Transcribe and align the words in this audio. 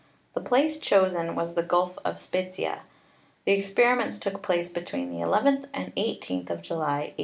The 0.33 0.41
place 0.41 0.79
chosen 0.79 1.35
was 1.35 1.53
the 1.53 1.61
Gulf 1.61 1.99
of 2.03 2.15
Spezzia. 2.19 2.79
The 3.45 3.51
experiments 3.51 4.17
took 4.17 4.41
place 4.41 4.67
between 4.71 5.11
the 5.11 5.21
nth 5.31 5.67
and 5.75 5.93
the 5.93 6.01
18th 6.01 6.49
of 6.49 6.63
July, 6.63 7.13
1897. 7.13 7.15